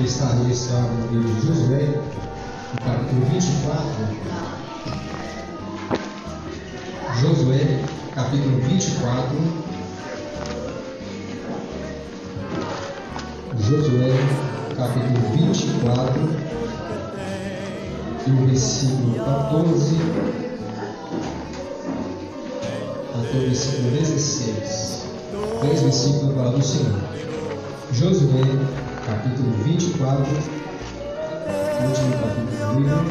[0.00, 2.00] que está registrado no livro de Josué,
[2.72, 3.84] no capítulo 24.
[7.20, 7.84] Josué,
[8.14, 9.36] capítulo 24.
[13.58, 14.12] Josué,
[14.74, 16.30] capítulo 24,
[18.26, 19.96] e o versículo 14
[23.18, 25.04] até o versículo 16.
[25.60, 26.98] Três versículos da palavra do Senhor.
[27.92, 30.24] Josué, capítulo 24,
[31.84, 33.02] último capítulo do livro.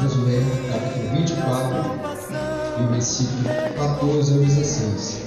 [0.00, 0.40] Josué,
[0.72, 1.76] capítulo 24,
[2.80, 3.44] e versículo
[3.76, 5.22] 14 ao 16.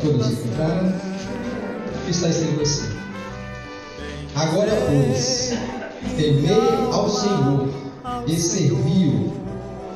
[0.00, 0.92] Todos encontraram?
[2.08, 2.88] Está escrito assim?
[4.36, 5.52] Agora, pois,
[6.16, 7.68] temei ao Senhor
[8.26, 9.34] e serviu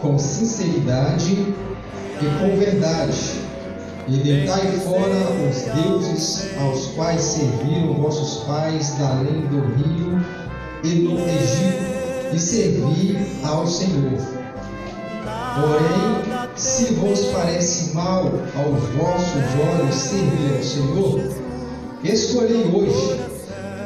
[0.02, 3.47] com sinceridade e com verdade,
[4.08, 5.16] e deitai fora
[5.48, 10.24] os deuses aos quais serviram vossos pais da além do rio
[10.82, 14.18] e no Egito, e servi ao Senhor.
[15.54, 19.42] Porém, se vos parece mal aos vossos
[19.78, 21.20] olhos servir ao Senhor,
[22.02, 23.20] escolhei hoje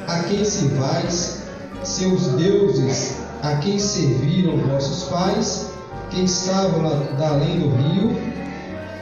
[0.06, 1.42] a quem servais,
[1.82, 5.66] seus deuses, a quem serviram vossos pais,
[6.10, 6.82] que estavam
[7.18, 8.31] da além do rio,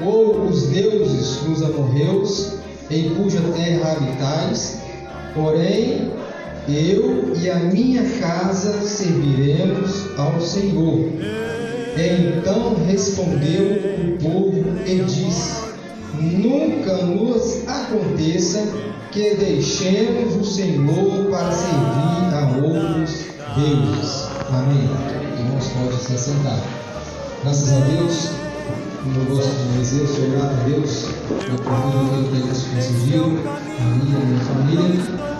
[0.04, 2.54] ou os deuses dos amorreus,
[2.90, 4.78] em cuja terra habitais,
[5.34, 6.10] porém
[6.68, 11.08] eu e a minha casa serviremos ao Senhor.
[11.96, 15.70] Então respondeu o povo e disse:
[16.20, 18.66] Nunca nos aconteça
[19.10, 24.28] que deixemos o Senhor para servir a outros deuses.
[24.48, 24.88] Amém.
[25.38, 26.60] Irmãos, pode se assentar.
[27.42, 28.30] Graças a Deus,
[29.02, 33.28] como eu gosto de dizer, sou grato a Deus por tudo que Deus concediu, a
[33.28, 35.30] e a minha família.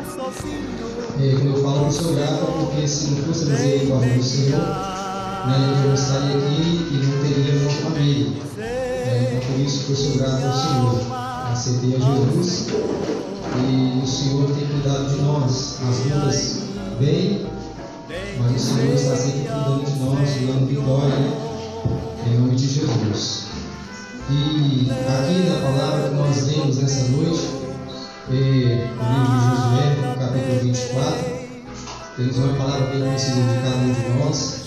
[1.21, 4.23] Quando eu falo que sou grato, é porque se não fosse dizer o amor do
[4.23, 8.33] Senhor, né, eu estaria aqui e não teria uma família.
[8.59, 11.21] É, por isso que eu sou grato ao Senhor.
[11.53, 12.69] Aceitei a Jesus
[13.59, 16.61] e o Senhor tem cuidado de nós, nas lutas
[16.99, 17.47] bem,
[18.39, 21.51] mas o Senhor está sempre cuidando de nós, dando vitória
[22.27, 23.50] em nome de Jesus.
[24.33, 27.49] E aqui na palavra que nós lemos nessa noite,
[28.31, 31.41] é, o livro de Josué, no capítulo 24,
[32.17, 34.61] temos uma palavra bem conhecida de cada de nós,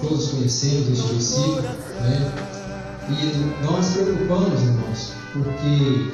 [0.00, 2.32] todos conhecemos este versículo, né?
[3.10, 6.12] E nós preocupamos, irmãos, porque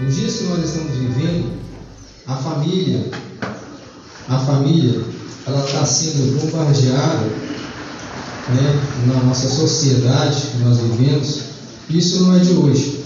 [0.00, 1.60] nos dias que nós estamos vivendo,
[2.26, 3.08] a família,
[4.28, 5.00] a família,
[5.46, 7.26] ela está sendo bombardeada
[8.48, 11.55] né, na nossa sociedade que nós vivemos,
[11.90, 13.00] isso não é de hoje.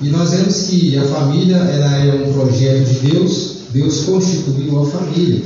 [0.00, 4.86] E nós vemos que a família ela é um projeto de Deus, Deus constituiu a
[4.86, 5.42] família.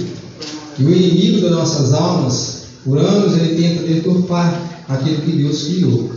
[0.78, 6.10] E o inimigo das nossas almas, por anos, ele tenta deturpar aquilo que Deus criou,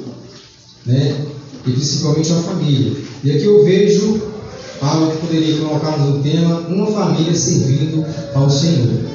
[0.85, 1.25] né?
[1.65, 2.93] e principalmente a família.
[3.23, 4.21] E aqui eu vejo
[4.81, 9.14] algo que poderia colocarmos no tema, uma família servindo ao Senhor.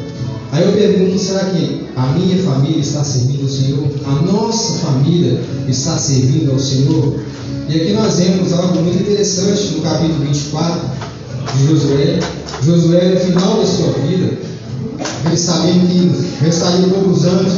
[0.52, 3.84] Aí eu pergunto, será que a minha família está servindo ao Senhor?
[4.04, 7.20] A nossa família está servindo ao Senhor?
[7.68, 10.80] E aqui nós vemos algo muito interessante no capítulo 24
[11.54, 12.18] de Josué.
[12.64, 14.38] Josué, no final da sua vida,
[15.26, 17.52] ele sabendo que restariam poucos anos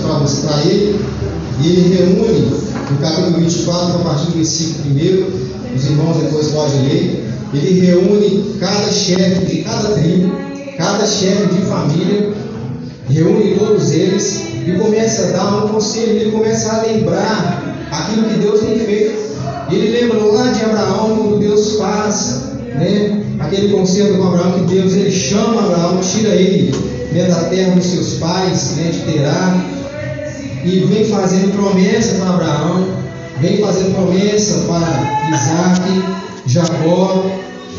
[0.45, 1.01] para ele,
[1.63, 2.51] e ele reúne,
[2.91, 7.25] no capítulo 24, a partir do versículo 1, os irmãos depois podem ler,
[7.55, 10.31] ele reúne cada chefe de cada tribo,
[10.77, 12.42] cada chefe de família,
[13.09, 18.39] reúne todos eles e começa a dar um conselho, ele começa a lembrar aquilo que
[18.39, 19.33] Deus tem feito.
[19.71, 22.43] Ele lembra lá de Abraão, quando Deus faz
[22.75, 26.75] né, aquele conselho com Abraão, que Deus ele chama Abraão, tira ele
[27.13, 29.65] né, da terra dos seus pais, né, de Terá,
[30.65, 32.87] e vem fazendo promessa para Abraão,
[33.41, 36.03] vem fazendo promessa para Isaac,
[36.47, 37.25] Jacó,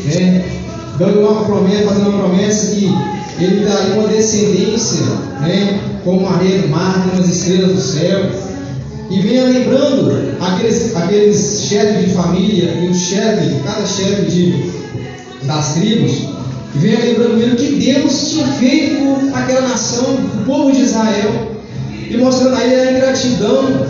[0.04, 0.44] né,
[0.98, 2.94] dando uma promessa, fazendo uma promessa que
[3.38, 5.04] ele daria uma descendência,
[5.40, 8.30] né, como a do mar, como as estrelas do céu.
[9.10, 14.72] E venha lembrando aqueles, aqueles chefes de família e os chefes, cada chefe de,
[15.46, 16.12] das tribos,
[16.74, 21.52] e venha lembrando mesmo que Deus tinha feito aquela nação, o povo de Israel,
[22.10, 23.86] e mostrando a ele a ingratidão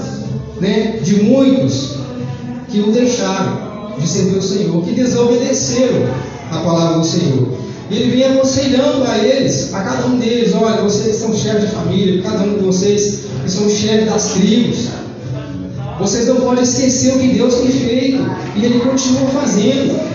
[0.60, 1.94] né, de muitos
[2.68, 3.64] que o deixaram
[3.98, 6.08] de servir o Senhor, que desobedeceram
[6.50, 7.63] a palavra do Senhor.
[7.94, 12.22] Ele vem aconselhando a eles, a cada um deles: olha, vocês são chefes de família,
[12.22, 14.88] cada um de vocês são chefes das tribos.
[15.98, 18.18] Vocês não podem esquecer o que Deus tem feito.
[18.56, 20.14] E Ele continua fazendo.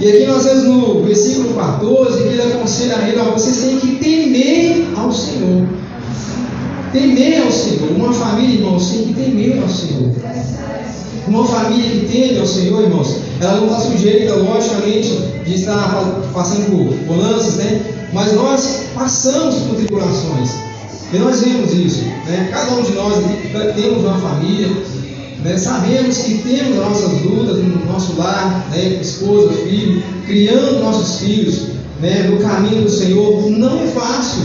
[0.00, 3.78] E aqui nós vemos no versículo 14 que ele aconselha a ele: ó, vocês têm
[3.78, 5.68] que temer ao Senhor.
[6.90, 7.90] Temer ao Senhor.
[7.96, 10.10] Uma família, irmãos, tem que temer ao Senhor.
[11.28, 15.08] Uma família que teme ao Senhor, irmãos, ela não está sujeita, logicamente,
[15.46, 16.04] de estar
[16.34, 16.70] passando
[17.06, 17.80] por, lances, né?
[18.12, 20.50] Mas nós passamos por tribulações.
[21.12, 22.04] E nós vemos isso.
[22.26, 22.48] Né?
[22.52, 23.14] Cada um de nós
[23.74, 24.68] temos uma família.
[25.42, 25.56] Né?
[25.56, 28.98] Sabemos que temos nossas lutas no nosso lar, né?
[29.00, 31.68] esposa, filho, criando nossos filhos
[32.00, 32.28] né?
[32.30, 33.50] no caminho do Senhor.
[33.50, 34.42] Não é fácil,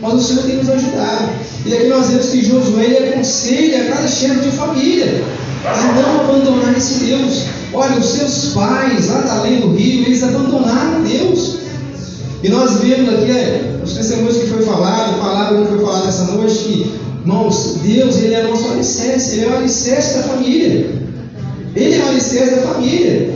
[0.00, 1.30] mas o Senhor tem nos ajudado.
[1.64, 5.24] E aqui nós vemos que Josué aconselha a cada chefe de família
[5.66, 7.63] a não abandonar esse Deus.
[7.74, 11.56] Olha, os seus pais, lá da além do rio, eles abandonaram Deus.
[12.42, 16.24] E nós vemos aqui é, os testemunhos que foi falado, palavra que foi falada essa
[16.24, 16.92] noite, que,
[17.22, 20.90] irmãos, Deus, Ele é nosso alicerce, Ele é o alicerce da família.
[21.74, 23.34] Ele é o alicerce da família.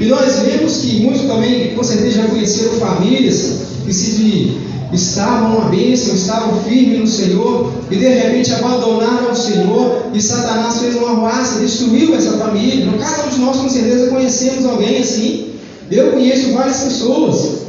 [0.00, 4.56] E nós vemos que muitos também, com certeza, já conheceram famílias que se
[4.92, 10.78] estavam uma bênção, estavam firmes no Senhor, e de repente abandonaram o Senhor, e Satanás
[10.78, 12.84] fez uma ruaça, destruiu essa família.
[12.84, 15.50] Então, cada um de nós com certeza conhecemos alguém assim.
[15.90, 17.62] Eu conheço várias pessoas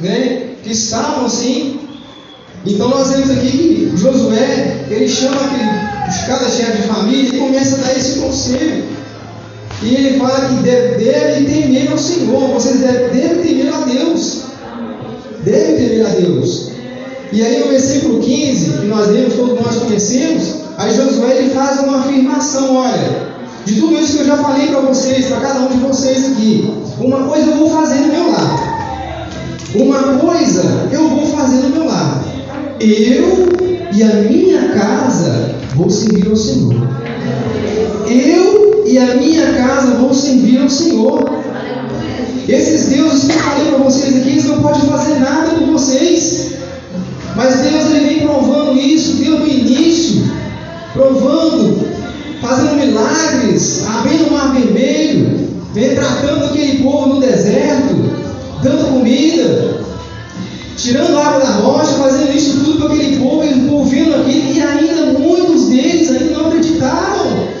[0.00, 1.80] né, que estavam assim.
[2.64, 7.76] Então nós vemos aqui que Josué, ele chama aquele, cada chefe de família e começa
[7.76, 8.84] a dar esse conselho.
[9.82, 14.42] E ele fala que deve, deve temer ao Senhor, vocês devem, devem temer a Deus.
[15.46, 16.72] Devem temer a Deus.
[17.32, 21.80] E aí no versículo 15, que nós lemos, todos nós conhecemos, aí Josué ele faz
[21.80, 25.68] uma afirmação, olha, de tudo isso que eu já falei para vocês, para cada um
[25.68, 28.76] de vocês aqui, uma coisa eu vou fazer no meu lar.
[29.76, 32.24] Uma coisa eu vou fazer no meu lar.
[32.80, 33.48] Eu
[33.92, 36.74] e a minha casa vou servir ao Senhor.
[38.08, 41.45] Eu e a minha casa vou servir ao Senhor.
[42.48, 46.52] Esses deuses que eu falei para vocês aqui, eles não podem fazer nada por vocês.
[47.34, 50.22] Mas Deus ele vem provando isso, Deus no início,
[50.92, 51.86] provando,
[52.40, 57.94] fazendo milagres, abrindo o mar vermelho, vem tratando aquele povo no deserto,
[58.62, 59.80] dando comida,
[60.76, 65.18] tirando água da rocha, fazendo isso tudo para aquele povo, eles ouvindo aquilo, e ainda
[65.18, 67.56] muitos deles ainda não acreditaram.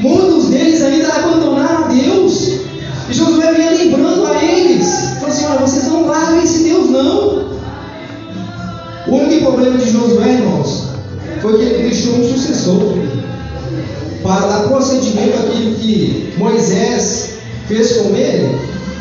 [0.00, 2.48] Muitos deles ainda abandonaram Deus.
[3.08, 3.45] E Josué
[5.36, 7.56] assim, olha, vocês não largam esse Deus não.
[9.06, 10.88] O único problema de Josué, irmãos,
[11.42, 12.98] foi que ele deixou um sucessor
[14.22, 17.34] para dar procedimento àquilo que Moisés
[17.68, 18.58] fez com ele,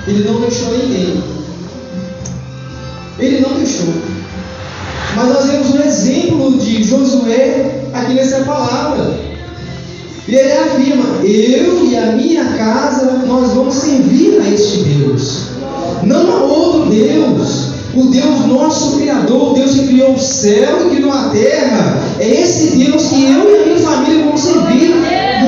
[0.07, 1.23] ele não deixou ninguém.
[3.17, 3.87] Ele não deixou.
[5.15, 9.17] Mas nós vemos um exemplo de Josué aqui nessa palavra.
[10.27, 15.54] E ele afirma: Eu e a minha casa, nós vamos servir a este Deus.
[16.03, 17.75] Não a outro Deus.
[17.93, 21.97] O Deus nosso Criador, o Deus que criou o céu e criou a terra.
[22.19, 24.95] É esse Deus que eu e a minha família vamos servir.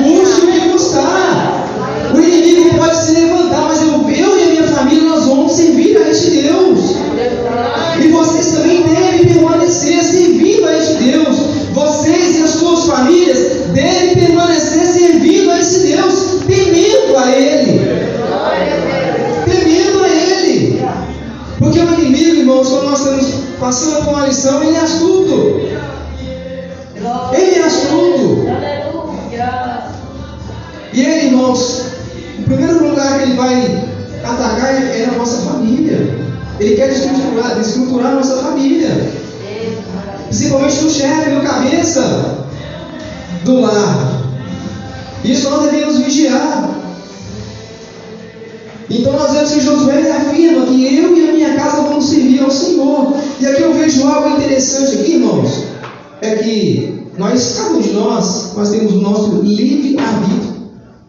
[0.02, 1.68] Busque que buscar.
[2.14, 3.47] O inimigo pode se levantar,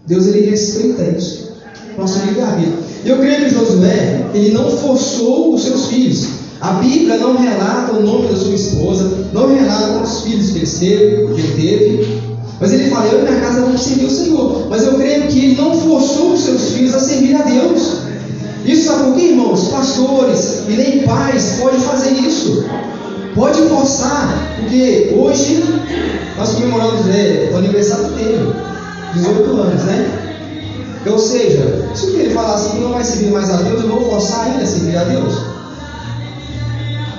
[0.10, 1.52] Deus ele respeita isso.
[1.96, 2.80] Nosso livre-arbítrio.
[3.06, 6.28] Eu creio que Josué, ele não forçou os seus filhos.
[6.60, 10.68] A Bíblia não relata o nome da sua esposa, não relata quantos filhos que ele
[10.68, 12.22] teve, que ele teve.
[12.60, 14.68] Mas ele fala, eu e minha casa vamos servir o Senhor.
[14.68, 18.00] Mas eu creio que ele não forçou os seus filhos a servir a Deus.
[18.66, 19.68] Isso sabe por quê, irmãos?
[19.68, 22.66] Pastores e nem pais podem fazer isso.
[23.36, 25.64] Pode forçar, porque hoje
[26.36, 28.69] nós comemoramos é, o aniversário dele,
[29.14, 30.30] 18 anos, né?
[31.06, 34.46] Ou seja, se ele falar assim não vai servir mais a Deus, eu vou forçar
[34.46, 35.34] ainda a servir a Deus.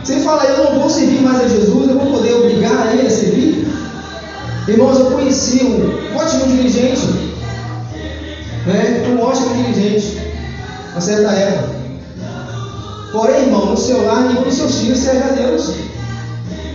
[0.05, 3.07] Se ele falar eu não vou servir mais a Jesus, eu vou poder obrigar ele
[3.07, 3.67] a servir?
[4.69, 7.07] Irmãos, eu conheci um ótimo dirigente,
[8.67, 9.05] né?
[9.09, 10.19] um ótimo dirigente,
[10.95, 11.81] na certa época.
[13.13, 15.75] Porém, irmão, no seu lar, nenhum dos seus filhos serve a Deus.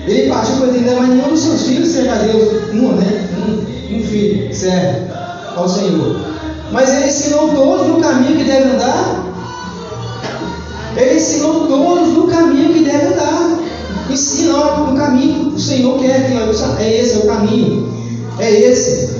[0.07, 2.63] Ele partiu para entender, mas nenhum dos seus filhos serve a Deus.
[2.73, 3.29] Um, né?
[3.37, 5.07] Um, um filho serve
[5.55, 6.17] ao Senhor.
[6.71, 9.23] Mas ele ensinou todos no caminho que deve andar.
[10.97, 13.59] Ele ensinou todos no caminho que deve andar.
[14.09, 17.93] Ensina no caminho que o Senhor quer que é esse é o caminho.
[18.39, 19.15] É esse.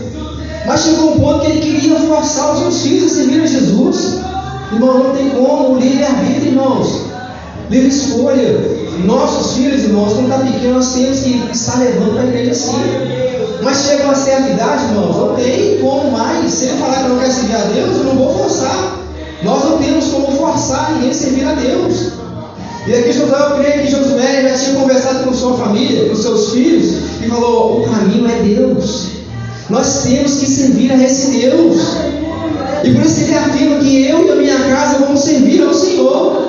[0.66, 4.20] Mas chegou um ponto que ele queria forçar os seus filhos a servir a Jesus.
[4.72, 7.02] Irmão, não tem como, livre-arbítrio, irmãos.
[7.70, 8.85] Livre escolha.
[9.04, 12.72] Nossos filhos, irmãos, quando está pequeno, nós temos que estar levando para a igreja sim.
[13.62, 16.52] Mas chega uma certa idade, irmãos, não tem como mais.
[16.52, 19.00] Se ele falar que não quer servir a Deus, eu não vou forçar.
[19.44, 22.14] Nós não temos como forçar ninguém a servir a Deus.
[22.88, 26.52] E aqui Josué, eu creio que Josué já tinha conversado com sua família, com seus
[26.52, 29.08] filhos, e falou: o caminho é Deus.
[29.70, 31.82] Nós temos que servir a esse Deus.
[32.84, 36.48] E por isso ele afirma que eu e a minha casa vamos servir ao Senhor.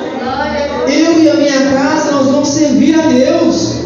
[0.87, 3.85] Eu e a minha casa nós vamos servir a Deus.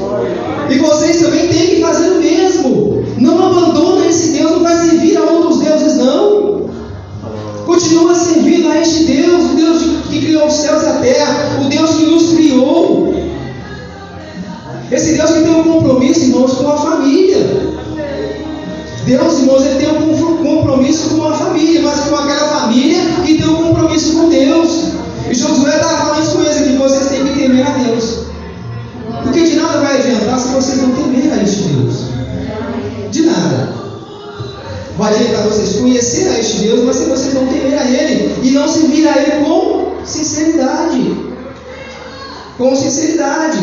[0.70, 3.04] E vocês também têm que fazer o mesmo.
[3.18, 6.70] Não abandona esse Deus, não vai servir a outros deuses, não.
[7.66, 11.68] Continua servindo a este Deus, o Deus que criou os céus e a terra, o
[11.68, 13.14] Deus que nos criou.
[14.90, 17.38] Esse Deus que tem um compromisso, irmãos, com a família.
[19.04, 22.48] Deus, irmãos, ele tem um compromisso com a família, mas com aquela
[42.60, 43.58] Com sinceridade.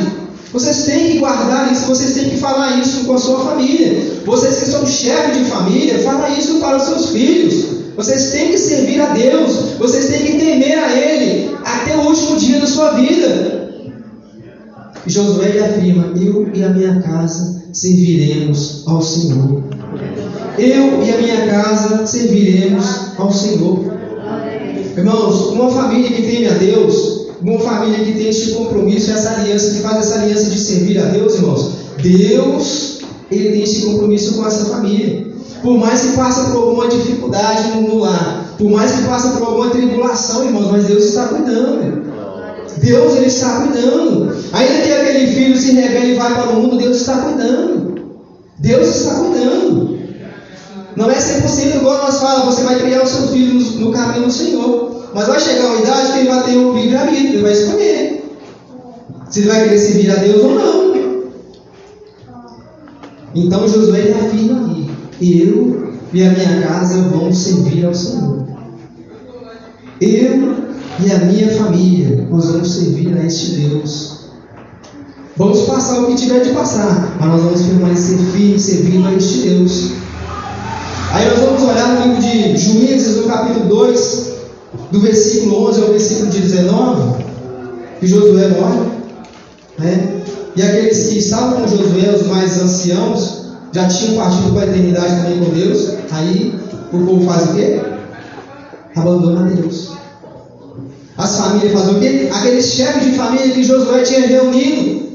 [0.51, 4.23] Vocês têm que guardar isso, vocês têm que falar isso com a sua família.
[4.25, 7.65] Vocês que são chefe de família, fala isso para os seus filhos.
[7.95, 12.37] Vocês têm que servir a Deus, vocês têm que temer a Ele até o último
[12.37, 13.69] dia da sua vida.
[15.05, 19.63] E Josué afirma: Eu e a minha casa serviremos ao Senhor.
[20.57, 23.93] Eu e a minha casa serviremos ao Senhor.
[24.97, 29.71] Irmãos, uma família que teme a Deus, uma família que tem este compromisso, essa aliança,
[29.71, 32.99] que faz essa aliança de servir a Deus, irmãos, Deus,
[33.31, 35.27] ele tem esse compromisso com essa família.
[35.61, 39.69] Por mais que passe por alguma dificuldade no lar, por mais que passe por alguma
[39.69, 42.07] tribulação, irmãos, mas Deus está cuidando.
[42.77, 44.35] Deus ele está cuidando.
[44.53, 47.95] Ainda que aquele filho se rebele e vá para o mundo, Deus está cuidando.
[48.59, 49.97] Deus está cuidando.
[50.95, 54.31] Não é 100% igual nós falamos, você vai criar o seu filho no caminho do
[54.31, 54.96] Senhor.
[55.17, 58.23] Mas vai chegar uma idade que ele vai ter um livre-arbítrio, ele vai escolher.
[59.31, 61.23] Se ele vai querer servir a Deus ou não.
[63.33, 68.45] Então Josué afirma aqui: Eu e a minha casa vamos servir ao Senhor.
[69.99, 70.55] Eu
[70.99, 74.19] e a minha família nós vamos servir a este Deus.
[75.35, 79.49] Vamos passar o que tiver de passar, mas nós vamos permanecer firmes servindo a este
[79.49, 79.93] Deus.
[81.11, 84.26] Aí nós vamos olhar no livro de Juízes, no capítulo 2,
[84.91, 87.23] do versículo 11 ao versículo 19,
[87.99, 88.89] que Josué morre,
[89.79, 90.21] né?
[90.55, 95.21] E aqueles que estavam com Josué, os mais anciãos, já tinham partido para a eternidade
[95.21, 95.93] também com Deus.
[96.11, 96.55] Aí
[96.91, 97.79] o povo faz o quê?
[98.95, 99.91] Abandona Deus.
[101.17, 102.29] As famílias fazem o quê?
[102.31, 105.07] Aqueles chefes de família que Josué tinha reunido.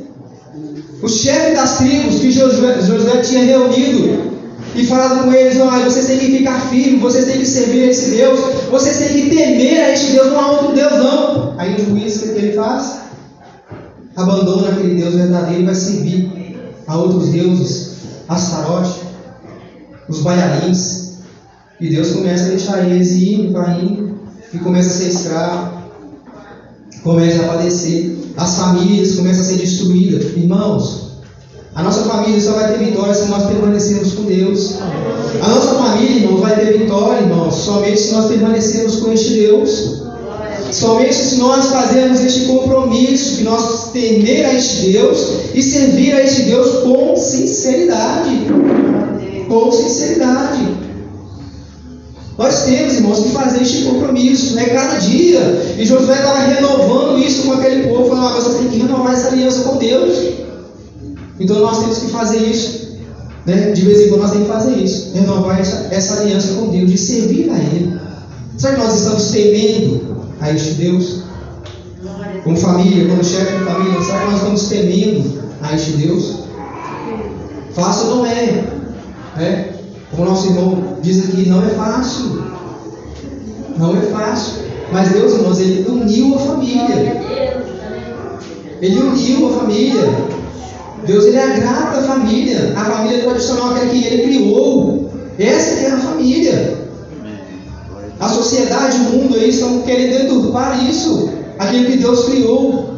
[1.03, 4.32] Os chefes das tribos que Josué, Josué tinha reunido
[4.75, 7.87] e falado com eles: olha, vocês têm que ficar firmes, vocês têm que servir a
[7.87, 11.55] esse Deus, vocês têm que temer a este Deus, não há outro Deus, não.
[11.59, 13.03] Aí o juiz, o que ele faz?
[14.17, 16.33] Abandona aquele Deus verdadeiro e vai servir
[16.87, 17.97] a outros deuses,
[18.29, 19.01] Astarote,
[20.09, 21.13] os bailarins.
[21.81, 24.21] E Deus começa a deixar eles indo, vai indo,
[24.55, 25.83] e começa a ser escravo,
[27.03, 28.17] começa a padecer.
[28.37, 30.25] As famílias começam a ser destruídas.
[30.37, 31.02] Irmãos,
[31.75, 34.77] a nossa família só vai ter vitória se nós permanecermos com Deus.
[35.41, 40.03] A nossa família, irmãos, vai ter vitória, irmãos, somente se nós permanecermos com este Deus.
[40.71, 45.19] Somente se nós fazermos este compromisso, que nós temer a este Deus
[45.55, 48.47] e servir a este Deus com sinceridade.
[49.49, 50.69] Com sinceridade.
[52.37, 54.67] Nós temos, irmãos, que fazer este compromisso, né?
[54.67, 55.75] Cada dia.
[55.79, 59.29] E Josué estava renovando isso com aquele povo, falando, ah, você tem que renovar essa
[59.29, 60.42] aliança com Deus.
[61.41, 62.99] Então nós temos que fazer isso.
[63.47, 63.73] Né?
[63.73, 65.13] De vez em quando nós temos que fazer isso.
[65.15, 67.99] Renovar essa, essa aliança com Deus, de servir a Ele.
[68.57, 71.23] Será que nós estamos temendo a este Deus?
[72.45, 76.43] Como família, como chefe de família, será que nós estamos temendo a este Deus?
[77.75, 78.65] Fácil não é.
[79.37, 79.69] Né?
[80.11, 82.45] Como nosso irmão diz aqui, não é fácil.
[83.79, 84.63] Não é fácil.
[84.93, 87.23] Mas Deus, irmãos, Ele uniu a família.
[88.81, 90.42] Ele uniu a família.
[91.07, 95.11] Deus ele agrada a família, a família tradicional, aquela que ele criou.
[95.39, 96.79] Essa que é a família.
[98.21, 102.93] A sociedade, o mundo aí estão querendo deturpar isso, aquilo que Deus criou.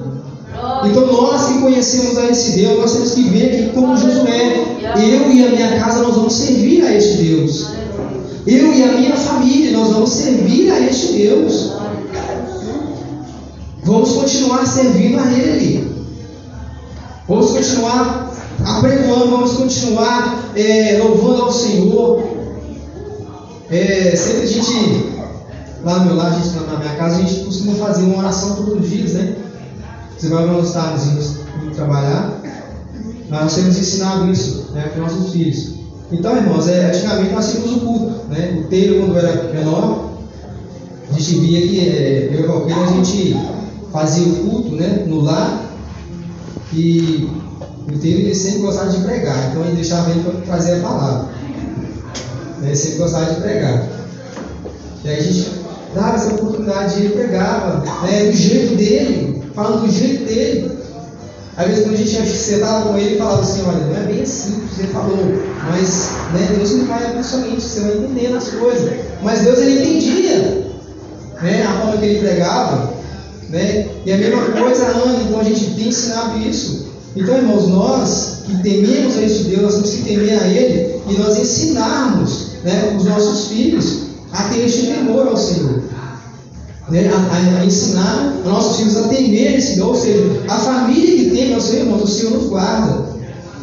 [0.85, 4.67] Então nós que conhecemos a esse Deus, nós temos que ver aqui como Josué.
[4.97, 7.69] Eu e a minha casa nós vamos servir a este Deus.
[8.47, 11.73] Eu e a minha família nós vamos servir a este Deus.
[13.83, 15.94] Vamos continuar servindo a Ele.
[17.27, 18.31] Vamos continuar
[18.67, 22.23] apregoando, vamos continuar é, louvando ao Senhor.
[23.71, 25.09] É, sempre a gente,
[25.83, 28.79] lá no meu lar, gente, na minha casa, a gente costuma fazer uma oração todos
[28.79, 29.37] os dias, né?
[30.19, 32.41] Você vai nós estarmos indo trabalhar,
[33.31, 35.71] nós temos ensinado isso né, para os nossos filhos.
[36.13, 38.61] Então, irmãos, é, antigamente nós tínhamos o culto, né?
[38.61, 40.11] O telho, quando era menor,
[41.11, 43.35] a gente via que é, eu e a gente
[43.91, 45.64] fazia o culto né, no lar
[46.75, 47.31] e
[47.89, 51.29] o telho ele sempre gostava de pregar, então ele deixava ele para trazer a palavra.
[52.63, 53.89] Ele sempre gostava de pregar.
[55.05, 55.51] E aí a gente
[55.95, 60.79] dava essa oportunidade de ele pregava, né, do jeito dele, falando do jeito dele.
[61.57, 64.61] Às vezes quando a gente sentava com ele falava assim, olha, não é bem assim
[64.61, 65.19] que você falou,
[65.71, 68.93] mas né, Deus não vai pessoalmente, você vai entendendo as coisas.
[69.23, 70.67] Mas Deus ele entendia
[71.41, 72.94] né, a forma que ele pregava.
[73.51, 73.87] Né?
[74.05, 76.87] E a mesma coisa, Ana, então a gente tem ensinado isso.
[77.17, 81.13] Então, irmãos, nós que tememos a este Deus, nós temos que temer a Ele e
[81.15, 83.99] nós ensinarmos né, os nossos filhos
[84.33, 85.83] a ter este temor ao Senhor
[86.89, 91.31] né, a, a, ensinar nossos filhos a temer esse Senhor, ou seja, a família que
[91.31, 93.15] teme ao Senhor, irmãos, o Senhor nos guarda.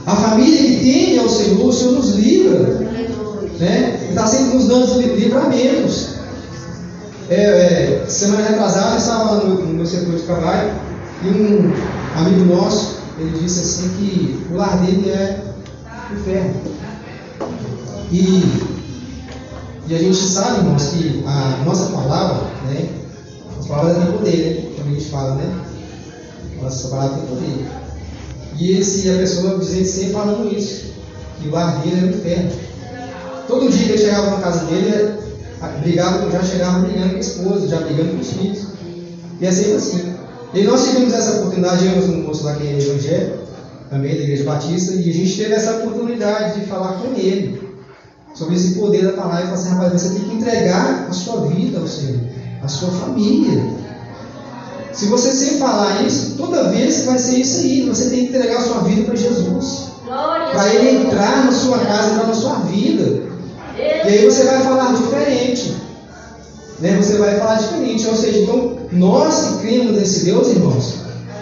[0.06, 2.60] A família que teme ao Senhor, o Senhor nos livra.
[3.60, 4.08] Né?
[4.10, 6.21] Está sempre nos dando livramentos.
[7.32, 10.74] É, é, semana retrasada, eu estava no, no meu setor de trabalho
[11.24, 15.42] e um amigo nosso, ele disse assim que o lar dele é
[16.10, 16.56] o inferno.
[18.12, 18.44] E,
[19.88, 22.90] e a gente sabe, irmãos, que a nossa palavra, né,
[23.58, 24.76] as palavras têm poder, né?
[24.76, 25.66] Como a gente fala, né?
[26.62, 27.72] Nossa palavra tem poder.
[28.60, 30.96] E esse, a pessoa dizendo sempre falando isso,
[31.40, 32.52] que o lar dele era o inferno.
[33.48, 35.22] Todo dia que ele chegava na casa dele,
[35.68, 38.68] brigava, já chegava brigando com a esposa, já brigando com os filhos.
[39.40, 40.14] E é sempre assim.
[40.54, 43.38] E nós tivemos essa oportunidade, eu um moço lá que é evangélico,
[43.90, 47.62] também da Igreja Batista, e a gente teve essa oportunidade de falar com ele
[48.34, 51.48] sobre esse poder da palavra e falar assim, rapaz, você tem que entregar a sua
[51.48, 52.20] vida ao Senhor
[52.64, 53.64] a sua família.
[54.92, 57.82] Se você sempre falar isso, toda vez vai ser isso aí.
[57.88, 59.88] Você tem que entregar a sua vida para Jesus.
[60.06, 63.31] Para Ele entrar na sua casa, entrar na sua vida.
[63.82, 65.76] E aí você vai falar diferente.
[66.80, 66.98] Né?
[66.98, 68.08] Você vai falar diferente.
[68.08, 70.96] Ou seja, então, nós que cremos nesse Deus, irmãos,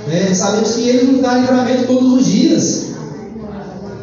[0.08, 0.34] né?
[0.34, 2.90] sabemos que Ele nos dá livramento todos os dias.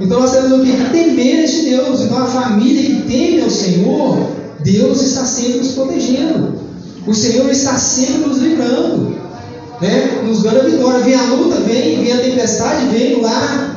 [0.00, 0.72] Então nós temos o que?
[0.90, 2.00] Temer este Deus.
[2.02, 4.28] Então a família que teme ao Senhor,
[4.60, 6.54] Deus está sempre nos protegendo.
[7.06, 9.16] O Senhor está sempre nos livrando,
[9.80, 10.22] né?
[10.24, 11.04] nos dando a vitória.
[11.04, 13.76] Vem a luta, vem, vem a tempestade, vem lá,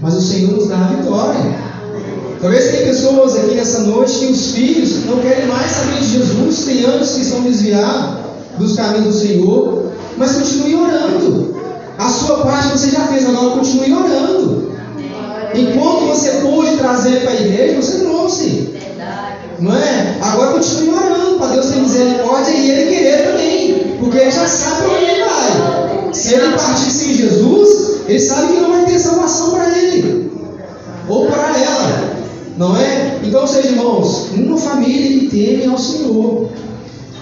[0.00, 1.67] mas o Senhor nos dá a vitória.
[2.40, 6.64] Talvez tenha pessoas aqui nessa noite que os filhos não querem mais saber de Jesus,
[6.64, 8.18] tem anos que estão desviados
[8.58, 11.56] dos caminhos do Senhor, mas continue orando.
[11.98, 14.72] A sua parte você já fez, agora continue orando.
[15.52, 18.68] Enquanto você pôde trazer para a igreja, você trouxe.
[19.58, 20.18] Não é?
[20.22, 23.96] Agora continue orando para Deus ter misericórdia e Ele querer também.
[23.98, 26.14] Porque Ele já sabe para onde Ele vai.
[26.14, 30.30] Se Ele partir sem Jesus, Ele sabe que não vai ter salvação para Ele.
[31.08, 32.07] Ou para ela.
[32.58, 33.20] Não é?
[33.22, 36.48] Então, seja irmãos, uma família que teme ao Senhor.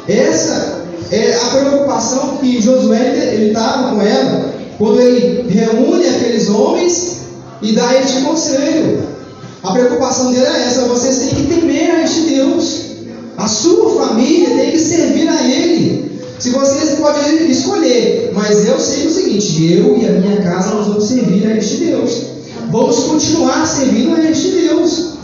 [0.09, 7.19] Essa é a preocupação que Josué ele estava com ela quando ele reúne aqueles homens
[7.61, 9.01] e dá este conselho.
[9.63, 12.87] A preocupação dele é essa: vocês têm que temer a este Deus.
[13.37, 16.19] A sua família tem que servir a Ele.
[16.39, 20.87] Se vocês podem escolher, mas eu sei o seguinte: eu e a minha casa nós
[20.87, 22.23] vamos servir a este Deus.
[22.71, 25.16] Vamos continuar servindo a este Deus,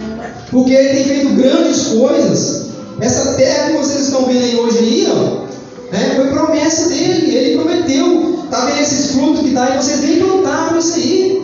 [0.53, 2.67] porque Ele tem feito grandes coisas.
[3.01, 5.47] Essa terra que vocês estão vendo aí hoje aí, ó,
[5.91, 7.35] né, foi promessa dele.
[7.35, 8.39] Ele prometeu.
[8.51, 9.83] Tá vendo esses frutos que tá aí?
[9.83, 11.43] Vocês nem plantaram isso aí.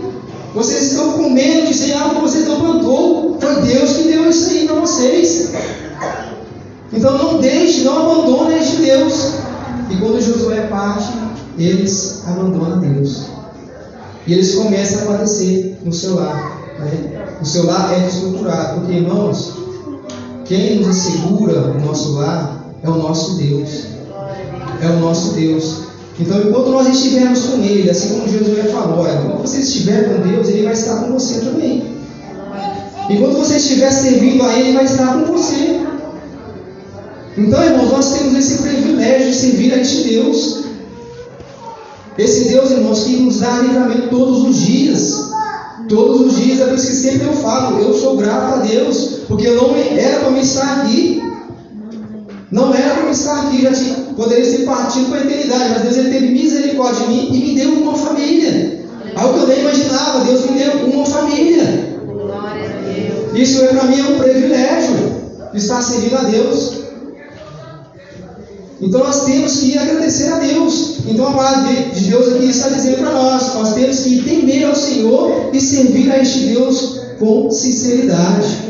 [0.55, 3.39] Vocês estão com medo de ser algo que vocês não plantou.
[3.41, 5.51] Foi Deus que deu isso aí para vocês.
[6.93, 9.33] Então não deixe, não abandone este Deus.
[9.91, 11.09] E quando Josué parte,
[11.59, 13.27] eles abandonam Deus.
[14.27, 16.59] E eles começam a padecer no seu lar.
[16.79, 17.18] Né?
[17.41, 18.81] O seu lar é desestruturado.
[18.81, 19.55] Porque, irmãos,
[20.45, 23.87] quem nos assegura o nosso lar é o nosso Deus.
[24.81, 25.89] É o nosso Deus.
[26.21, 30.29] Então, enquanto nós estivermos com Ele, assim como Josué falou, olha, quando você estiver com
[30.29, 31.97] Deus, Ele vai estar com você também.
[33.09, 35.81] Enquanto você estiver servindo a Ele, Ele vai estar com você.
[37.37, 40.65] Então, irmãos, nós temos esse privilégio de servir a este Deus.
[42.19, 45.29] Esse Deus, irmãos, que nos dá livramento todos os dias.
[45.89, 46.48] Todos os dias,
[46.87, 50.31] é que sempre eu falo, eu sou grato a Deus, porque eu não era para
[50.31, 51.23] me estar aqui.
[52.51, 55.83] Não era para me estar aqui, já tinha, poderia ser partido para a eternidade, mas
[55.83, 58.85] Deus ele teve misericórdia de mim e me deu uma família.
[59.17, 61.99] Algo que eu nem imaginava, Deus me deu uma família.
[63.35, 64.95] Isso é para mim é um privilégio,
[65.55, 66.88] estar servindo a Deus.
[68.81, 70.99] Então nós temos que agradecer a Deus.
[71.07, 74.75] Então a palavra de Deus aqui está dizendo para nós: nós temos que temer ao
[74.75, 78.69] Senhor e servir a este Deus com sinceridade.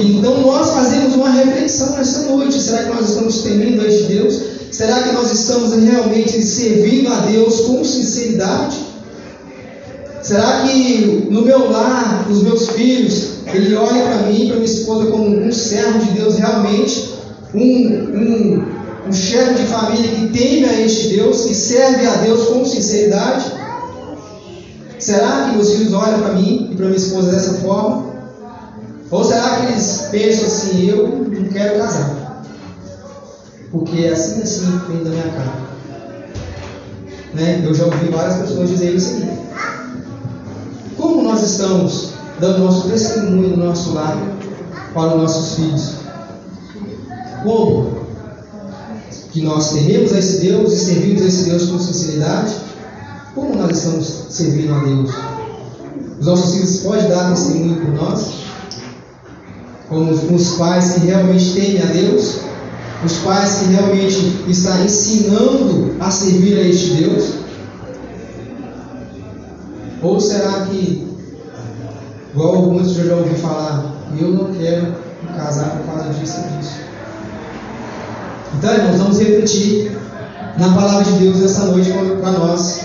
[0.00, 2.60] Então nós fazemos uma reflexão nessa noite.
[2.60, 4.40] Será que nós estamos temendo a este Deus?
[4.70, 8.78] Será que nós estamos realmente servindo a Deus com sinceridade?
[10.22, 15.10] Será que no meu lar, os meus filhos, ele olha para mim, para minha esposa
[15.10, 17.12] como um servo de Deus realmente,
[17.54, 22.48] um, um, um chefe de família que teme a este Deus, que serve a Deus
[22.48, 23.52] com sinceridade?
[24.98, 28.12] Será que meus filhos olham para mim e para minha esposa dessa forma?
[29.10, 32.44] Ou será que eles pensam assim, eu não quero casar?
[33.72, 35.52] Porque é assim assim vem da minha cara.
[37.34, 37.62] Né?
[37.64, 39.38] Eu já ouvi várias pessoas dizer isso aqui.
[40.96, 44.16] Como nós estamos dando nosso testemunho no nosso lar
[44.94, 45.94] para os nossos filhos?
[47.42, 48.01] Como?
[49.32, 52.54] Que nós tememos a esse Deus e servimos a esse Deus com sinceridade?
[53.34, 55.10] Como nós estamos servindo a Deus?
[56.20, 58.42] Os nossos filhos podem dar testemunho por nós?
[59.92, 62.38] como os pais que realmente temem a Deus,
[63.04, 67.34] os pais que realmente estão ensinando a servir a este Deus?
[70.00, 71.06] Ou será que,
[72.32, 74.94] igual alguns já ouvi falar, eu não quero
[75.36, 76.91] casar por causa disso e disso?
[78.58, 79.92] Então, irmãos, vamos refletir
[80.58, 82.80] na palavra de Deus essa noite para nós.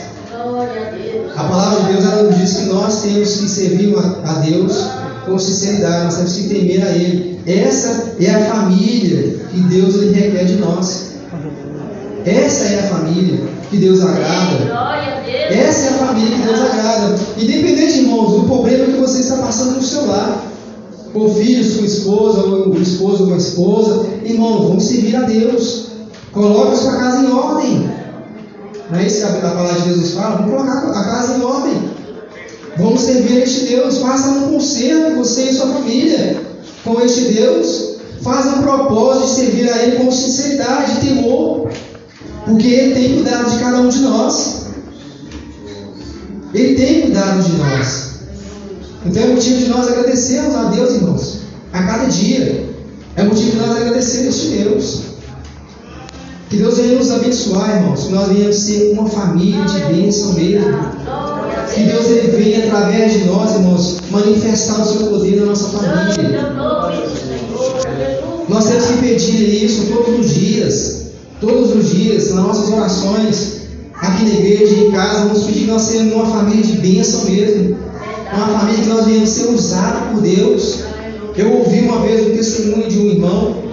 [1.35, 4.87] A palavra de Deus ela nos diz que nós temos que servir a Deus
[5.25, 7.39] com sinceridade, nós temos que temer a Ele.
[7.45, 11.11] Essa é a família que Deus ele requer de nós.
[12.25, 14.97] Essa é a família que Deus agrada.
[15.49, 17.15] Essa é a família que Deus agrada.
[17.37, 20.43] Independente, irmãos, do problema que você está passando no seu lar,
[21.13, 25.87] com filhos, com esposa, ou o esposo com a esposa, irmão, vamos servir a Deus.
[26.31, 27.89] Coloque a sua casa em ordem.
[28.89, 30.37] Não é isso que a palavra de Jesus fala?
[30.37, 31.89] Vamos colocar a casa em ordem.
[32.77, 33.97] Vamos servir a este Deus.
[33.97, 36.41] Faça um conserto, você e sua família,
[36.83, 37.97] com este Deus.
[38.21, 41.69] Faça um propósito de servir a Ele com sinceridade e temor.
[42.45, 44.67] Porque Ele tem cuidado de cada um de nós.
[46.53, 48.16] Ele tem cuidado de nós.
[49.05, 51.37] Então é motivo de nós agradecermos a Deus, irmãos,
[51.73, 52.65] a cada dia.
[53.15, 55.01] É motivo de nós agradecermos a Deus.
[56.49, 58.03] Que Deus venha nos abençoar, irmãos.
[58.05, 60.65] Que nós venhamos ser uma família de bênção mesmo.
[61.73, 66.53] Que Deus ele venha através de nós, irmãos, manifestar o seu poder na nossa família.
[68.47, 71.07] Nós temos que pedir isso todos os dias.
[71.41, 73.57] Todos os dias, nas nossas orações,
[73.93, 77.77] aqui na igreja, em casa, vamos pedir que nós sejamos uma família de bênção mesmo.
[78.33, 80.79] Uma família que nós venhamos ser usados por Deus.
[81.35, 83.63] Eu ouvi uma vez o testemunho de um irmão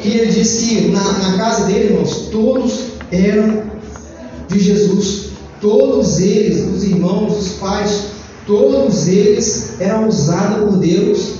[0.00, 3.62] que ele disse que na, na casa dele, irmãos, todos eram
[4.48, 5.28] de Jesus.
[5.60, 8.04] Todos eles, os irmãos, os pais,
[8.46, 11.38] todos eles eram usados por Deus.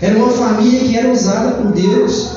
[0.00, 2.30] Era uma família que era usada por Deus.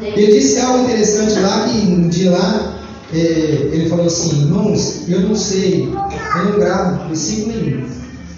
[0.00, 2.78] Ele disse algo interessante lá, que um dia lá,
[3.12, 7.86] é, ele falou assim, irmãos, eu não sei, eu não gravo versículo nenhum.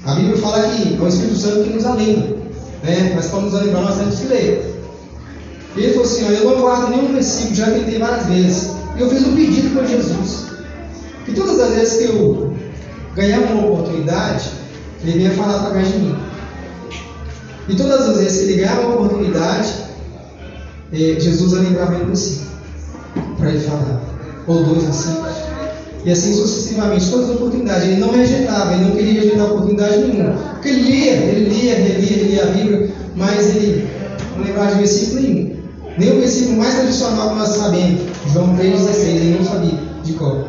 [0.05, 2.37] A Bíblia fala que é o Espírito Santo que nos lembra.
[2.83, 3.13] Né?
[3.15, 4.81] Mas para nos lembrar, nós temos que ler.
[5.77, 8.71] Ele falou assim, eu não guardo nenhum versículo, já tentei várias vezes.
[8.97, 10.47] E eu fiz um pedido para Jesus.
[11.29, 12.55] E todas as vezes que eu
[13.15, 14.51] ganhava uma oportunidade,
[15.03, 16.17] ele vinha falar através de mim.
[17.69, 19.75] E todas as vezes que ele ganhava uma oportunidade,
[20.93, 22.47] eh, Jesus ia lembrar mesmo assim,
[23.39, 24.01] para ele falar.
[24.47, 25.21] Ou dois assim.
[26.05, 27.85] E assim sucessivamente, todas as oportunidades.
[27.85, 30.33] Ele não rejeitava, ele não queria rejeitar oportunidade nenhuma.
[30.33, 33.89] Porque ele lia, ele lia, ele lia, ele lia a Bíblia, mas ele
[34.37, 35.57] não lembrava de versículo nenhum.
[35.99, 38.01] Nem o versículo mais tradicional que nós sabemos,
[38.33, 40.45] João 3,16, ele não sabia de qual.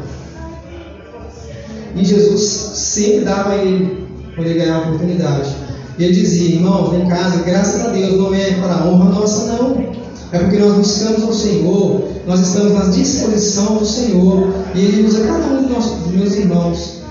[1.95, 4.01] E Jesus sempre dava a ele
[4.37, 5.49] ele ganhava a oportunidade.
[5.99, 9.77] Ele dizia, irmão, em casa, graças a Deus, não é para a honra nossa, não.
[10.31, 14.53] É porque nós buscamos ao Senhor, nós estamos na disposição do Senhor.
[14.75, 17.01] E Ele usa cada um dos, nossos, dos meus irmãos,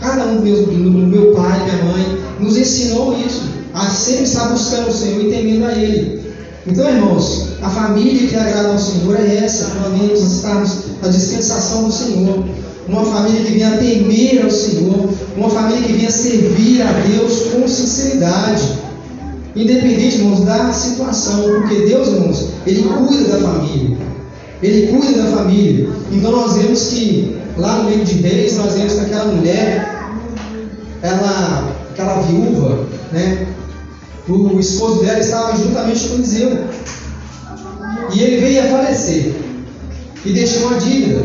[0.00, 3.42] cada um dos meus, do meu pai, minha mãe, nos ensinou isso,
[3.74, 6.18] a sempre estar buscando o Senhor e temendo a Ele.
[6.66, 10.70] Então, irmãos, a família que agrada ao Senhor é essa, nós venhamos estarmos
[11.02, 12.44] na dispensação do Senhor.
[12.86, 17.68] Uma família que venha temer ao Senhor, uma família que venha servir a Deus com
[17.68, 18.62] sinceridade.
[19.54, 23.98] Independente, irmãos, da situação, porque Deus, irmãos, Ele cuida da família.
[24.62, 25.88] Ele cuida da família.
[26.10, 29.88] Então nós vemos que lá no livro de Reis, nós vemos que aquela mulher,
[31.02, 33.46] ela, aquela viúva, né?
[34.28, 36.58] O esposo dela estava juntamente com Eliseu.
[38.12, 39.34] E ele veio a falecer.
[40.24, 41.22] E deixou uma dívida.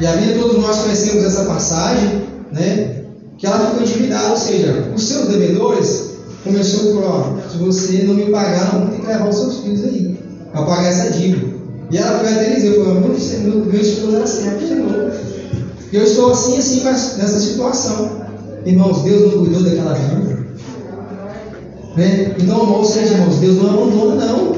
[0.00, 3.02] E a vida todos nós conhecemos essa passagem, né?
[3.36, 6.10] Que ela ficou endividada, ou seja, os seus devedores
[6.44, 9.84] começou por, ó, se você não me pagar, não tem que levar os seus filhos
[9.84, 10.18] aí,
[10.52, 11.57] para pagar essa dívida.
[11.90, 15.12] E ela foi até falou, meu, meu, esposo era Senhor.
[15.90, 18.10] E eu estou assim, assim, nessa situação.
[18.66, 20.38] Irmãos, Deus não cuidou daquela vida.
[21.96, 22.34] Né?
[22.38, 24.52] Então, ou seja, irmãos, Deus não abandona, não.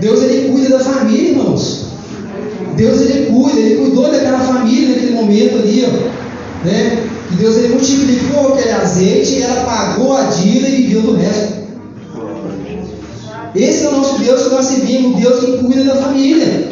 [0.00, 1.86] Deus, Ele cuida da família, irmãos.
[2.76, 6.66] Deus, Ele cuida, Ele cuidou daquela família naquele momento ali, ó.
[6.66, 7.10] Né?
[7.30, 11.59] E Deus ele multiplicou aquele azeite e ela pagou a dívida e viveu do resto.
[13.54, 16.68] Esse é o nosso Deus que nós servimos, o Deus que cuida da família.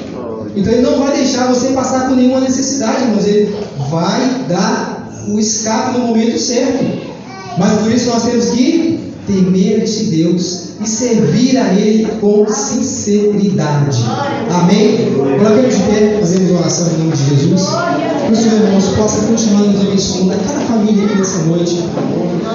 [0.55, 3.27] Então ele não vai deixar você passar por nenhuma necessidade, irmãos.
[3.27, 3.55] Ele
[3.91, 6.85] vai dar o escape no momento certo.
[7.59, 13.99] Mas por isso nós temos que temer este Deus e servir a Ele com sinceridade.
[14.51, 15.13] Amém?
[15.39, 17.63] Coloquemos de pé, fazemos oração em nome de Jesus.
[18.27, 21.85] Que o Senhor, irmãos, possa continuar nos abençoando a cada família aqui nessa noite.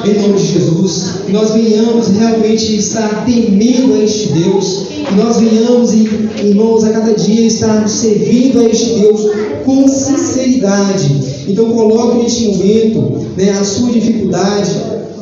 [0.05, 1.12] Em nome de Jesus.
[1.25, 4.88] Que nós venhamos realmente estar temendo a este Deus.
[5.07, 9.21] Que nós venhamos, irmãos, a cada dia estarmos servindo a este Deus
[9.65, 11.43] com sinceridade.
[11.47, 14.71] Então coloque neste momento né, a sua dificuldade,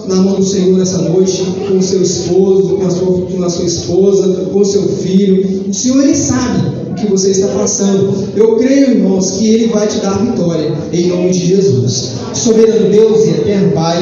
[0.07, 3.49] na mão do Senhor nessa noite, com o seu esposo, com a sua, com a
[3.49, 5.69] sua esposa, com o seu filho.
[5.69, 8.29] O Senhor, Ele sabe que você está passando.
[8.35, 12.11] Eu creio, irmãos, que Ele vai te dar vitória, em nome de Jesus.
[12.33, 13.97] Soberano Deus e eterno Pai,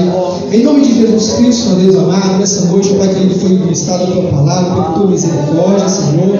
[0.52, 4.08] em nome de Jesus Cristo, Deus amado, nessa noite, Pai, que Ele foi ministrado a
[4.08, 6.40] tua palavra, pela tua misericórdia, Senhor.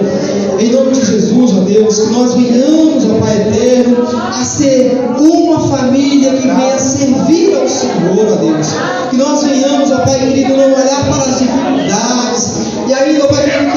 [0.58, 5.60] Em nome de Jesus, ó Deus, que nós venhamos, ó Pai eterno, a ser uma
[5.60, 8.66] família que venha servir ao Senhor, ó Deus.
[9.10, 12.52] Que nós venhamos, ó Pai querido, não olhar para as dificuldades,
[12.88, 13.69] e ainda, ó Pai querido,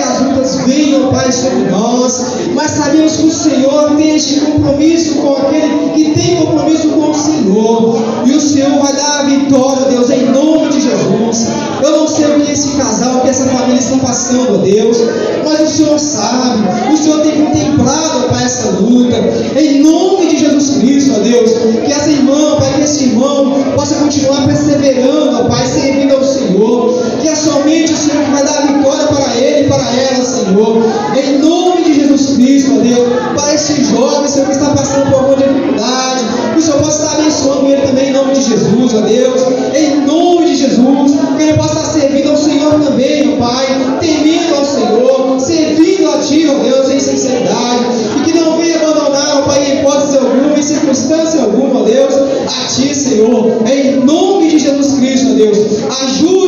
[1.11, 6.35] Pai, sobre nós, mas sabemos que o Senhor tem este compromisso com aquele que tem
[6.37, 10.81] compromisso com o Senhor, e o Senhor vai dar a vitória, Deus, em nome de
[10.81, 11.47] Jesus.
[11.81, 14.97] Eu não sei o que esse casal, o que essa família estão passando, Deus,
[15.45, 19.15] mas o Senhor sabe, o Senhor tem contemplado, Pai, essa luta,
[19.59, 21.51] em nome de Jesus Cristo, ó Deus,
[21.85, 26.93] que essa irmã, Pai, que esse irmão possa continuar perseverando, ó Pai, servindo ao Senhor,
[27.19, 30.83] que é somente o Senhor que vai dar vitória para ele e para ela, Senhor,
[31.15, 35.19] em nome de Jesus Cristo, ó Deus, para esse jovem, Senhor, que está passando por
[35.19, 39.01] alguma dificuldade, que o Senhor possa estar abençoando ele também em nome de Jesus, ó
[39.01, 39.41] Deus,
[39.75, 43.65] em nome de Jesus, que ele possa estar servindo ao Senhor também, ó Pai,
[43.99, 47.85] temendo ao Senhor, servindo a Ti, ó Deus, em sinceridade,
[48.19, 52.13] e que não venha abandonar, ó Pai, em hipótese alguma, em circunstância alguma, ó Deus,
[52.13, 55.57] a Ti, Senhor, em nome de Jesus Cristo, ó Deus,
[56.03, 56.42] ajude-nos,